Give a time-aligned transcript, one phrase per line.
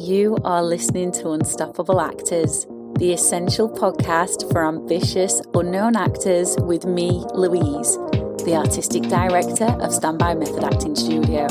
[0.00, 2.66] You are listening to Unstoppable Actors,
[3.00, 7.96] the essential podcast for ambitious, unknown actors with me, Louise,
[8.44, 11.46] the artistic director of Standby Method Acting Studio.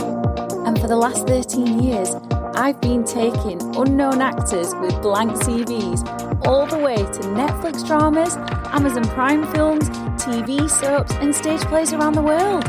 [0.66, 2.16] And for the last 13 years,
[2.56, 8.38] I've been taking unknown actors with blank CVs all the way to Netflix dramas,
[8.72, 9.90] Amazon Prime films,
[10.28, 12.66] TV soaps, and stage plays around the world.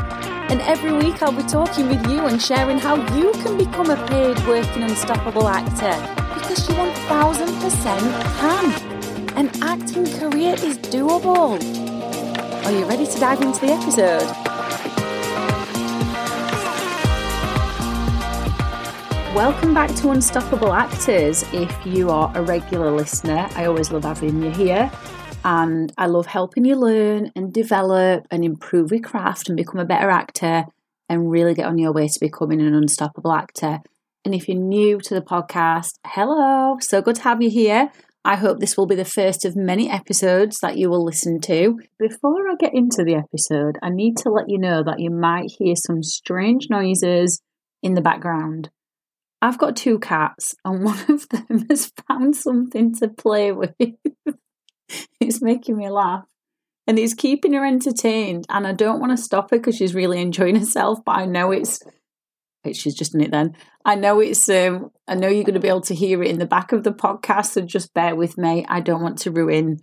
[0.49, 3.97] And every week I'll be talking with you and sharing how you can become a
[4.07, 5.91] paid working unstoppable actor
[6.35, 9.37] because you 1000% can.
[9.37, 11.59] An acting career is doable.
[12.65, 14.27] Are you ready to dive into the episode?
[19.35, 21.43] Welcome back to Unstoppable Actors.
[21.51, 24.89] If you are a regular listener, I always love having you here
[25.43, 29.85] and I love helping you learn and develop and improve your craft and become a
[29.85, 30.65] better actor
[31.07, 33.79] and really get on your way to becoming an unstoppable actor.
[34.25, 37.89] And if you're new to the podcast, hello, so good to have you here.
[38.25, 41.79] I hope this will be the first of many episodes that you will listen to.
[41.97, 45.51] Before I get into the episode, I need to let you know that you might
[45.57, 47.41] hear some strange noises
[47.81, 48.69] in the background.
[49.41, 53.73] I've got two cats, and one of them has found something to play with.
[55.19, 56.25] it's making me laugh.
[56.87, 58.45] And it's keeping her entertained.
[58.49, 61.51] And I don't want to stop her because she's really enjoying herself, but I know
[61.51, 61.81] it's
[62.73, 63.55] she's just in it then.
[63.85, 66.45] I know it's um I know you're gonna be able to hear it in the
[66.45, 68.65] back of the podcast, so just bear with me.
[68.67, 69.79] I don't want to ruin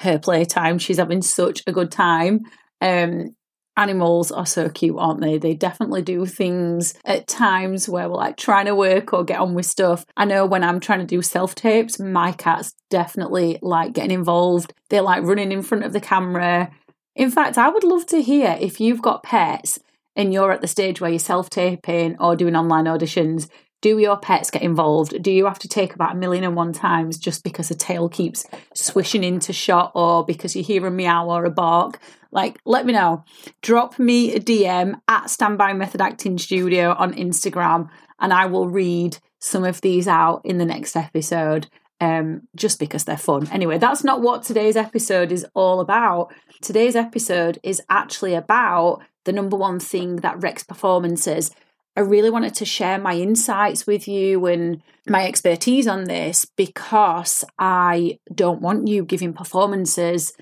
[0.00, 0.78] her playtime.
[0.78, 2.40] She's having such a good time.
[2.80, 3.35] Um
[3.76, 5.38] animals are so cute, aren't they?
[5.38, 9.54] They definitely do things at times where we're like trying to work or get on
[9.54, 10.04] with stuff.
[10.16, 14.72] I know when I'm trying to do self tapes, my cats definitely like getting involved.
[14.90, 16.70] They're like running in front of the camera.
[17.14, 19.78] In fact, I would love to hear if you've got pets
[20.16, 23.48] and you're at the stage where you're self taping or doing online auditions.
[23.86, 25.22] Do your pets get involved?
[25.22, 28.08] Do you have to take about a million and one times just because a tail
[28.08, 32.00] keeps swishing into shot or because you hear a meow or a bark?
[32.32, 33.22] Like, let me know.
[33.62, 37.88] Drop me a DM at Standby Method Acting Studio on Instagram,
[38.18, 41.68] and I will read some of these out in the next episode.
[42.00, 43.48] Um, just because they're fun.
[43.52, 46.34] Anyway, that's not what today's episode is all about.
[46.60, 51.52] Today's episode is actually about the number one thing that wrecks performances.
[51.96, 57.42] I really wanted to share my insights with you and my expertise on this because
[57.58, 60.34] I don't want you giving performances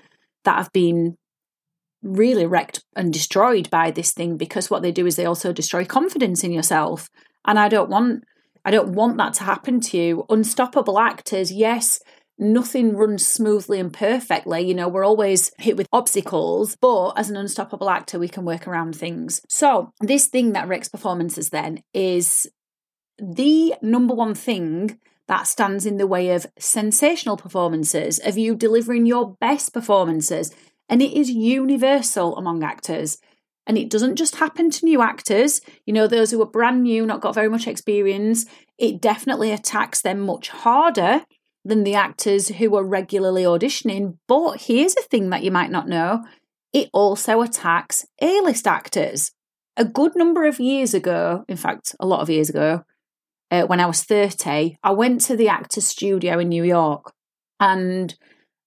[0.43, 1.17] that have been
[2.03, 5.85] really wrecked and destroyed by this thing because what they do is they also destroy
[5.85, 7.09] confidence in yourself.
[7.45, 8.23] And i don't want
[8.63, 10.25] i don't want that to happen to you.
[10.29, 11.99] Unstoppable actors yes
[12.37, 17.37] nothing runs smoothly and perfectly you know we're always hit with obstacles but as an
[17.37, 22.49] unstoppable actor we can work around things so this thing that wrecks performances then is
[23.17, 29.05] the number one thing that stands in the way of sensational performances, of you delivering
[29.05, 30.53] your best performances,
[30.87, 33.17] and it is universal among actors.
[33.67, 37.03] And it doesn't just happen to new actors, you know, those who are brand new,
[37.05, 38.45] not got very much experience.
[38.77, 41.25] It definitely attacks them much harder
[41.65, 44.17] than the actors who are regularly auditioning.
[44.27, 46.23] But here's a thing that you might not know
[46.71, 49.31] it also attacks A list actors.
[49.77, 52.83] A good number of years ago, in fact, a lot of years ago,
[53.49, 57.13] uh, when I was 30, I went to the Actors Studio in New York
[57.59, 58.13] and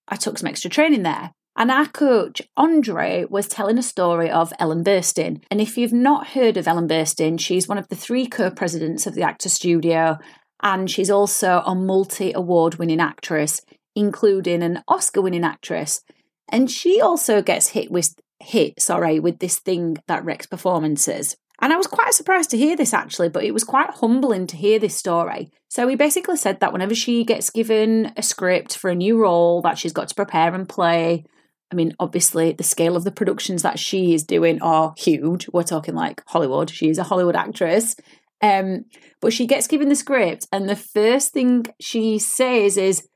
[0.07, 1.31] I took some extra training there.
[1.55, 5.43] And our coach, Andre, was telling a story of Ellen Burstyn.
[5.51, 9.05] And if you've not heard of Ellen Burstyn, she's one of the three co presidents
[9.05, 10.17] of the Actor Studio,
[10.61, 13.61] and she's also a multi award winning actress,
[13.95, 16.01] including an Oscar winning actress.
[16.49, 21.35] And she also gets hit with hit, sorry, with this thing that wrecks performances.
[21.61, 24.57] And I was quite surprised to hear this actually, but it was quite humbling to
[24.57, 25.51] hear this story.
[25.67, 29.61] So he basically said that whenever she gets given a script for a new role
[29.63, 31.25] that she's got to prepare and play,
[31.71, 35.47] I mean, obviously, the scale of the productions that she is doing are huge.
[35.53, 36.71] We're talking like Hollywood.
[36.71, 37.95] She is a Hollywood actress.
[38.41, 38.85] Um,
[39.21, 43.07] but she gets given the script, and the first thing she says is,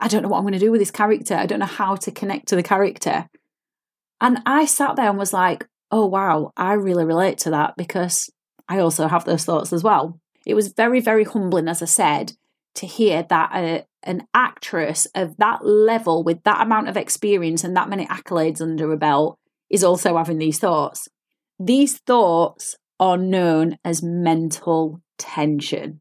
[0.00, 1.34] I don't know what I'm going to do with this character.
[1.34, 3.28] I don't know how to connect to the character.
[4.20, 8.30] And I sat there and was like, oh, wow, I really relate to that because
[8.68, 10.18] I also have those thoughts as well.
[10.46, 12.32] It was very, very humbling, as I said,
[12.76, 17.76] to hear that a, an actress of that level with that amount of experience and
[17.76, 19.38] that many accolades under a belt
[19.68, 21.08] is also having these thoughts.
[21.58, 26.00] These thoughts are known as mental tension.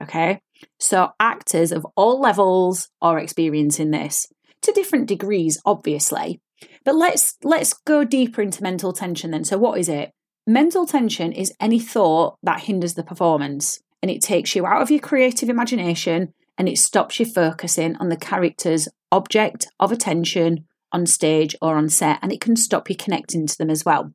[0.00, 0.40] Okay.
[0.78, 4.28] So actors of all levels are experiencing this
[4.60, 6.40] to different degrees, obviously.
[6.84, 9.42] But let's let's go deeper into mental tension then.
[9.42, 10.12] So what is it?
[10.46, 13.80] Mental tension is any thought that hinders the performance.
[14.02, 18.08] and it takes you out of your creative imagination and it stops you focusing on
[18.08, 22.96] the character's object of attention on stage or on set, and it can stop you
[22.96, 24.12] connecting to them as well.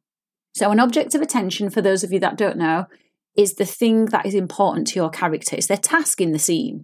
[0.58, 2.88] So, an object of attention, for those of you that don't know,
[3.38, 6.84] is the thing that is important to your character, it's their task in the scene.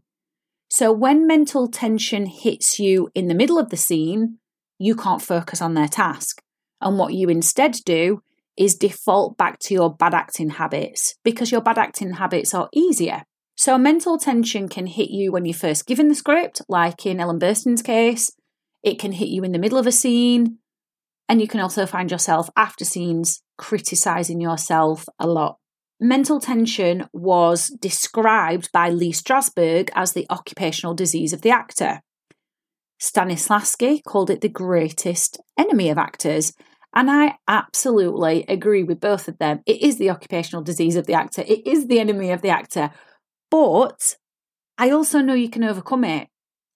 [0.70, 4.38] So, when mental tension hits you in the middle of the scene,
[4.78, 6.40] you can't focus on their task.
[6.82, 8.22] And what you instead do
[8.56, 13.24] is default back to your bad acting habits because your bad acting habits are easier.
[13.58, 17.40] So, mental tension can hit you when you're first given the script, like in Ellen
[17.40, 18.30] Burstyn's case.
[18.84, 20.60] It can hit you in the middle of a scene.
[21.28, 25.56] And you can also find yourself after scenes criticizing yourself a lot.
[25.98, 32.02] Mental tension was described by Lee Strasberg as the occupational disease of the actor.
[33.02, 36.52] Stanislavski called it the greatest enemy of actors.
[36.94, 39.62] And I absolutely agree with both of them.
[39.66, 42.92] It is the occupational disease of the actor, it is the enemy of the actor.
[43.50, 44.18] But
[44.78, 46.28] I also know you can overcome it.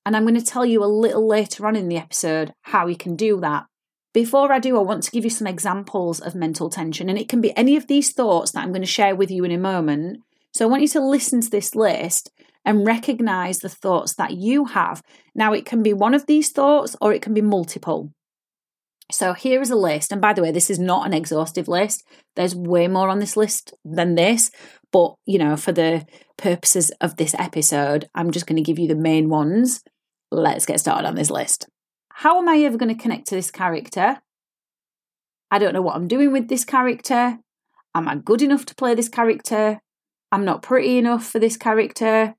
[0.06, 2.96] And I'm going to tell you a little later on in the episode how you
[2.96, 3.66] can do that.
[4.14, 7.30] Before I do, I want to give you some examples of mental tension, and it
[7.30, 9.58] can be any of these thoughts that I'm going to share with you in a
[9.58, 10.22] moment.
[10.54, 12.32] So I want you to listen to this list
[12.66, 15.02] and recognize the thoughts that you have.
[15.36, 18.12] Now, it can be one of these thoughts or it can be multiple.
[19.10, 20.12] So here is a list.
[20.12, 22.04] And by the way, this is not an exhaustive list.
[22.36, 24.52] There's way more on this list than this.
[24.92, 26.06] But, you know, for the
[26.38, 29.82] purposes of this episode, I'm just going to give you the main ones.
[30.30, 31.68] Let's get started on this list.
[32.22, 34.18] How am I ever going to connect to this character?
[35.52, 37.38] I don't know what I'm doing with this character.
[37.94, 39.82] Am I good enough to play this character?
[40.32, 42.34] I'm not pretty enough for this character.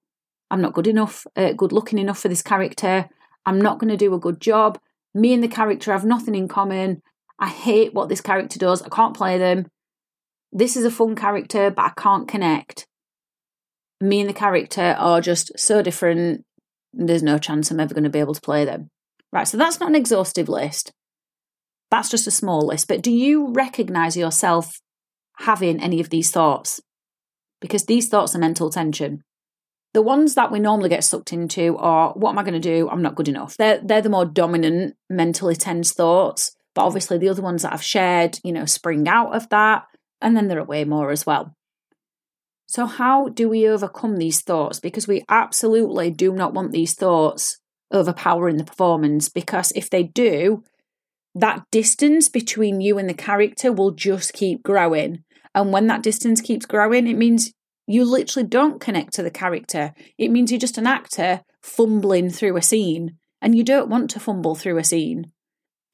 [0.50, 3.08] I'm not good enough, uh, good looking enough for this character.
[3.46, 4.80] I'm not going to do a good job.
[5.14, 7.00] Me and the character have nothing in common.
[7.38, 8.82] I hate what this character does.
[8.82, 9.68] I can't play them.
[10.50, 12.88] This is a fun character, but I can't connect.
[14.00, 16.44] Me and the character are just so different.
[16.92, 18.90] There's no chance I'm ever going to be able to play them.
[19.32, 20.92] Right, so that's not an exhaustive list.
[21.90, 22.88] That's just a small list.
[22.88, 24.80] But do you recognize yourself
[25.38, 26.80] having any of these thoughts?
[27.60, 29.22] Because these thoughts are mental tension.
[29.94, 32.88] The ones that we normally get sucked into are what am I going to do?
[32.90, 33.56] I'm not good enough.
[33.56, 36.54] They're they're the more dominant mentally tense thoughts.
[36.74, 39.84] But obviously the other ones that I've shared, you know, spring out of that.
[40.20, 41.54] And then there are way more as well.
[42.66, 44.78] So how do we overcome these thoughts?
[44.78, 47.58] Because we absolutely do not want these thoughts
[47.92, 50.62] overpowering the performance because if they do,
[51.34, 55.24] that distance between you and the character will just keep growing.
[55.54, 57.52] And when that distance keeps growing, it means
[57.86, 59.94] you literally don't connect to the character.
[60.18, 64.20] It means you're just an actor fumbling through a scene, and you don't want to
[64.20, 65.32] fumble through a scene.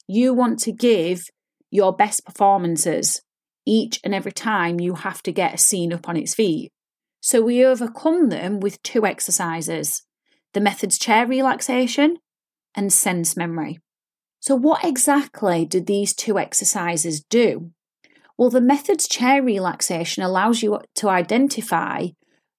[0.08, 1.24] You want to give
[1.70, 3.22] your best performances
[3.66, 6.72] each and every time you have to get a scene up on its feet.
[7.20, 10.02] So we overcome them with two exercises
[10.54, 12.18] the methods chair relaxation
[12.74, 13.78] and sense memory.
[14.40, 17.70] So, what exactly do these two exercises do?
[18.36, 22.08] Well, the methods chair relaxation allows you to identify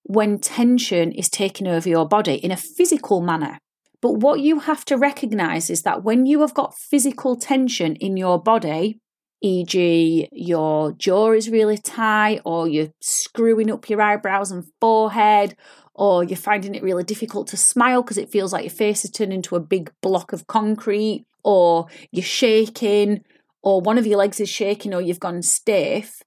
[0.03, 3.57] when tension is taking over your body in a physical manner.
[4.01, 8.17] But what you have to recognize is that when you have got physical tension in
[8.17, 8.99] your body,
[9.41, 15.55] e.g., your jaw is really tight, or you're screwing up your eyebrows and forehead,
[15.95, 19.11] or you're finding it really difficult to smile because it feels like your face is
[19.11, 23.23] turned into a big block of concrete, or you're shaking,
[23.65, 26.21] or one of your legs is shaking or you've gone stiff,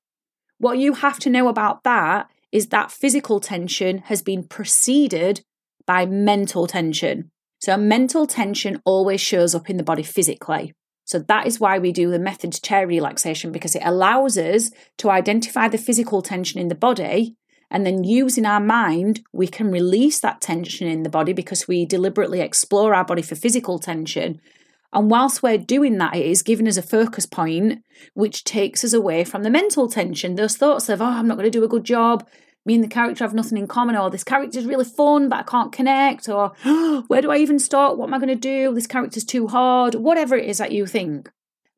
[0.58, 5.42] what you have to know about that is that physical tension has been preceded
[5.86, 7.30] by mental tension.
[7.60, 10.74] So, mental tension always shows up in the body physically.
[11.04, 15.10] So, that is why we do the method chair relaxation because it allows us to
[15.10, 17.36] identify the physical tension in the body.
[17.70, 21.84] And then, using our mind, we can release that tension in the body because we
[21.84, 24.40] deliberately explore our body for physical tension
[24.92, 27.84] and whilst we're doing that, it is giving us a focus point,
[28.14, 31.50] which takes us away from the mental tension, those thoughts of, oh, I'm not going
[31.50, 32.26] to do a good job.
[32.64, 35.42] Me and the character have nothing in common, or this character's really fun, but I
[35.42, 37.98] can't connect, or oh, where do I even start?
[37.98, 38.74] What am I going to do?
[38.74, 41.30] This character's too hard, whatever it is that you think.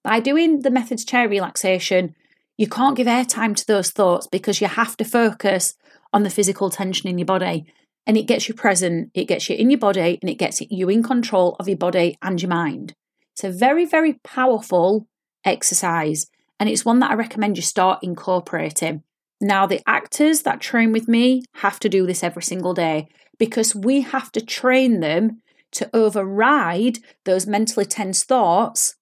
[0.03, 2.15] By doing the methods chair relaxation,
[2.57, 5.75] you can't give airtime to those thoughts because you have to focus
[6.13, 7.67] on the physical tension in your body.
[8.07, 10.89] And it gets you present, it gets you in your body, and it gets you
[10.89, 12.95] in control of your body and your mind.
[13.33, 15.07] It's a very, very powerful
[15.45, 16.27] exercise,
[16.59, 19.03] and it's one that I recommend you start incorporating.
[19.41, 23.75] Now, the actors that train with me have to do this every single day because
[23.75, 25.41] we have to train them
[25.73, 28.97] to override those mentally tense thoughts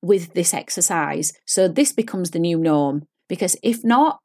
[0.00, 1.32] with this exercise.
[1.46, 4.20] So, this becomes the new norm because if not,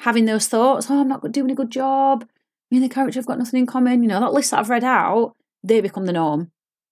[0.00, 2.26] having those thoughts, oh, I'm not doing a good job,
[2.70, 4.02] me and the character have got nothing in common.
[4.02, 6.50] You know, that list that I've read out, they become the norm.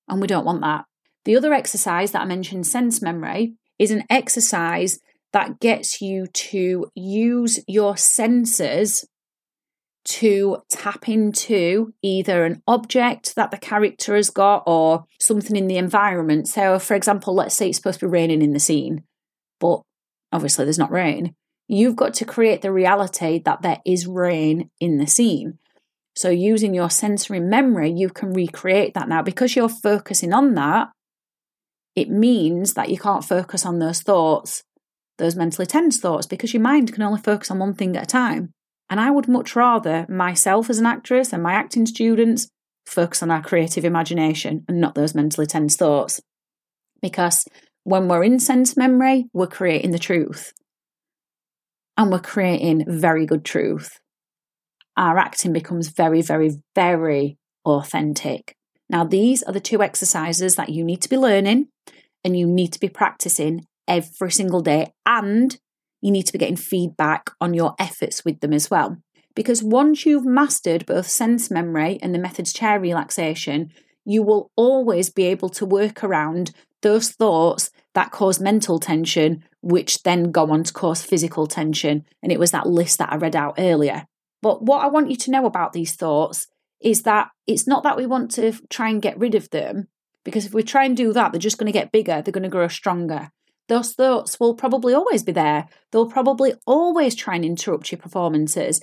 [0.09, 0.85] And we don't want that.
[1.25, 4.99] The other exercise that I mentioned, sense memory, is an exercise
[5.33, 9.07] that gets you to use your senses
[10.05, 15.77] to tap into either an object that the character has got or something in the
[15.77, 16.49] environment.
[16.49, 19.05] So, for example, let's say it's supposed to be raining in the scene,
[19.61, 19.83] but
[20.33, 21.35] obviously there's not rain.
[21.69, 25.59] You've got to create the reality that there is rain in the scene.
[26.17, 30.89] So, using your sensory memory, you can recreate that now because you're focusing on that.
[31.95, 34.65] It means that you can't focus on those thoughts,
[35.19, 38.07] those mentally tense thoughts, because your mind can only focus on one thing at a
[38.07, 38.53] time.
[38.91, 42.49] And I would much rather myself as an actress and my acting students
[42.87, 46.21] focus on our creative imagination and not those mentally tense thoughts.
[47.03, 47.45] Because
[47.85, 50.53] when we're in sense memory, we're creating the truth.
[51.99, 53.99] And we're creating very good truth.
[54.97, 57.37] Our acting becomes very, very, very
[57.67, 58.55] authentic.
[58.89, 61.69] Now, these are the two exercises that you need to be learning
[62.25, 64.93] and you need to be practicing every single day.
[65.05, 65.59] And
[66.01, 68.97] you need to be getting feedback on your efforts with them as well.
[69.35, 73.73] Because once you've mastered both sense memory and the methods chair relaxation,
[74.05, 76.53] you will always be able to work around
[76.83, 82.05] those thoughts that cause mental tension, which then go on to cause physical tension.
[82.23, 84.07] And it was that list that I read out earlier.
[84.41, 86.47] But what I want you to know about these thoughts
[86.81, 89.89] is that it's not that we want to try and get rid of them,
[90.25, 92.43] because if we try and do that, they're just going to get bigger, they're going
[92.45, 93.31] to grow stronger
[93.69, 95.69] those thoughts will probably always be there.
[95.93, 98.81] They'll probably always try and interrupt your performances.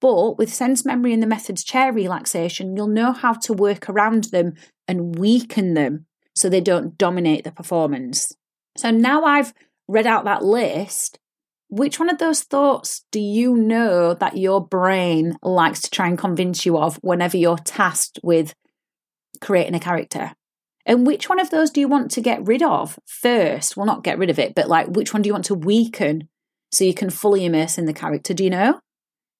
[0.00, 4.24] But with sense memory and the methods chair relaxation, you'll know how to work around
[4.24, 4.54] them
[4.88, 8.32] and weaken them so they don't dominate the performance.
[8.76, 9.52] So now I've
[9.88, 11.18] read out that list,
[11.68, 16.18] which one of those thoughts do you know that your brain likes to try and
[16.18, 18.54] convince you of whenever you're tasked with
[19.40, 20.32] creating a character?
[20.86, 23.76] And which one of those do you want to get rid of first?
[23.76, 26.28] Well, not get rid of it, but like which one do you want to weaken
[26.72, 28.34] so you can fully immerse in the character?
[28.34, 28.80] Do you know?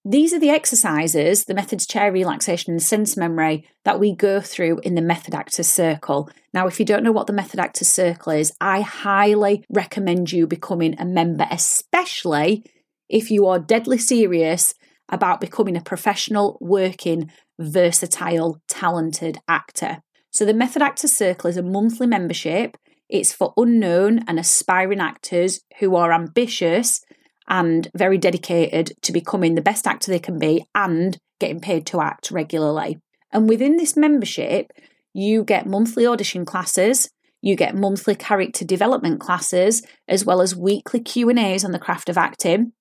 [0.06, 4.80] These are the exercises, the methods chair relaxation and sense memory that we go through
[4.80, 6.28] in the method actor circle.
[6.52, 10.46] Now, if you don't know what the method actor circle is, I highly recommend you
[10.46, 12.64] becoming a member, especially
[13.08, 14.75] if you are deadly serious
[15.08, 20.02] about becoming a professional, working, versatile, talented actor.
[20.30, 22.76] So, the Method Actor Circle is a monthly membership.
[23.08, 27.00] It's for unknown and aspiring actors who are ambitious
[27.49, 32.01] and very dedicated to becoming the best actor they can be and getting paid to
[32.01, 32.99] act regularly.
[33.33, 34.73] And within this membership,
[35.13, 37.11] you get monthly audition classes,
[37.43, 42.17] you get monthly character development classes, as well as weekly Q&As on the craft of
[42.17, 42.73] acting,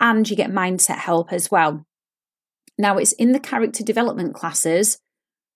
[0.00, 1.84] and you get mindset help as well.
[2.78, 4.98] Now, it's in the character development classes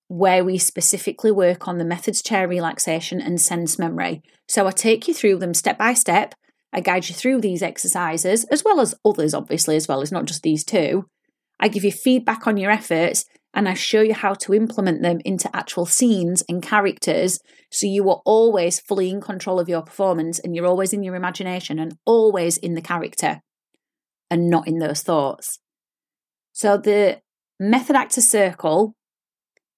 [0.08, 4.22] where we specifically work on the methods chair relaxation and sense memory.
[4.46, 6.34] So I take you through them step by step.
[6.72, 10.00] I guide you through these exercises, as well as others, obviously, as well.
[10.00, 11.06] It's not just these two.
[11.60, 13.24] I give you feedback on your efforts
[13.54, 17.38] and I show you how to implement them into actual scenes and characters
[17.70, 21.14] so you are always fully in control of your performance and you're always in your
[21.14, 23.42] imagination and always in the character
[24.30, 25.58] and not in those thoughts.
[26.52, 27.20] So the
[27.60, 28.94] Method Actor Circle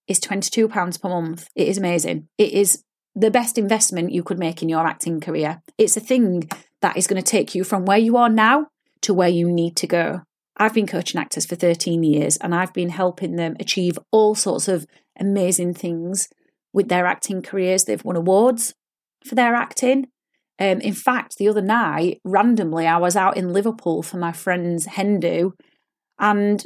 [0.07, 1.49] is £22 per month.
[1.57, 2.29] It is amazing.
[2.39, 2.85] It is
[3.15, 5.63] the best investment you could make in your acting career.
[5.79, 6.49] It's a thing
[6.85, 8.67] that is going to take you from where you are now
[9.01, 10.21] to where you need to go.
[10.59, 14.69] I've been coaching actors for 13 years and I've been helping them achieve all sorts
[14.69, 14.87] of
[15.19, 16.29] amazing things
[16.75, 17.85] with their acting careers.
[17.85, 18.75] They've won awards
[19.25, 20.09] for their acting.
[20.59, 24.85] Um, in fact, the other night, randomly, I was out in Liverpool for my friend's
[24.85, 25.55] hen do,
[26.21, 26.65] and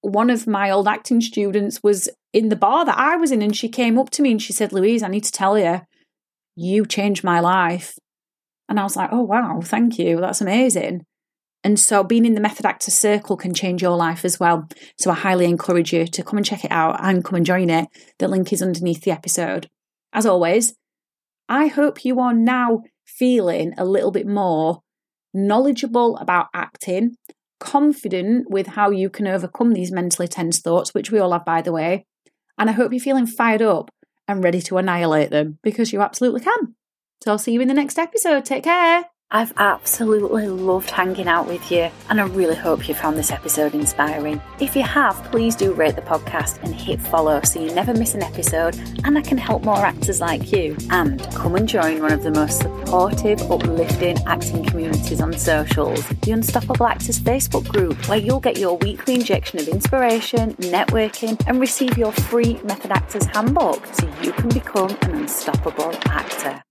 [0.00, 3.54] one of my old acting students was in the bar that I was in, and
[3.54, 5.82] she came up to me and she said, Louise, I need to tell you,
[6.54, 7.98] you changed my life.
[8.68, 10.20] And I was like, oh, wow, thank you.
[10.20, 11.04] That's amazing.
[11.62, 14.68] And so being in the Method Actor Circle can change your life as well.
[14.98, 17.70] So I highly encourage you to come and check it out and come and join
[17.70, 17.88] it.
[18.18, 19.68] The link is underneath the episode.
[20.12, 20.74] As always,
[21.48, 24.82] I hope you are now feeling a little bit more
[25.34, 27.16] knowledgeable about acting
[27.58, 31.62] confident with how you can overcome these mentally tense thoughts, which we all have, by
[31.62, 32.06] the way.
[32.58, 33.90] And I hope you're feeling fired up
[34.28, 36.74] and ready to annihilate them because you absolutely can.
[37.22, 38.44] So I'll see you in the next episode.
[38.44, 39.04] Take care.
[39.28, 43.74] I've absolutely loved hanging out with you, and I really hope you found this episode
[43.74, 44.40] inspiring.
[44.60, 48.14] If you have, please do rate the podcast and hit follow so you never miss
[48.14, 50.76] an episode, and I can help more actors like you.
[50.92, 56.30] And come and join one of the most supportive, uplifting acting communities on socials, the
[56.30, 61.98] Unstoppable Actors Facebook group, where you'll get your weekly injection of inspiration, networking, and receive
[61.98, 66.62] your free Method Actors handbook so you can become an unstoppable actor.